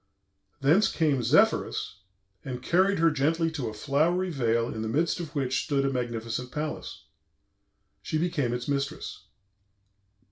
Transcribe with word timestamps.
Thence 0.61 0.87
came 0.91 1.21
Zephyrus, 1.21 1.97
and 2.43 2.63
carried 2.63 2.97
her 2.97 3.11
gently 3.11 3.51
to 3.51 3.67
a 3.69 3.73
flowery 3.75 4.31
vale 4.31 4.67
in 4.73 4.81
the 4.81 4.87
midst 4.87 5.19
of 5.19 5.35
which 5.35 5.63
stood 5.63 5.85
a 5.85 5.91
magnificent 5.93 6.51
palace. 6.51 7.05
She 8.01 8.17
became 8.17 8.51
its 8.51 8.67
mistress. 8.67 9.25